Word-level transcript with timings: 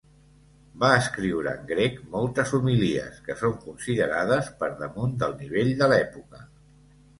Va 0.83 0.87
escriure 1.01 1.51
en 1.57 1.67
grec 1.71 1.99
moltes 2.15 2.55
homilies 2.59 3.21
que 3.29 3.37
són 3.43 3.55
considerades 3.67 4.51
per 4.65 4.73
damunt 4.83 5.15
del 5.23 5.39
nivell 5.45 5.73
de 5.85 5.93
l'època. 5.95 6.45